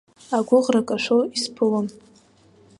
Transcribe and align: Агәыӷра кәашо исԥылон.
Агәыӷра 0.37 0.81
кәашо 0.87 1.17
исԥылон. 1.35 1.87